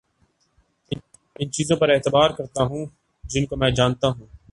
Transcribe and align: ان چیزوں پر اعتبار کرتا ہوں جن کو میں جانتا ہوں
ان 1.35 1.51
چیزوں 1.51 1.77
پر 1.77 1.89
اعتبار 1.89 2.29
کرتا 2.29 2.63
ہوں 2.63 2.85
جن 3.23 3.45
کو 3.45 3.55
میں 3.55 3.69
جانتا 3.71 4.07
ہوں 4.07 4.25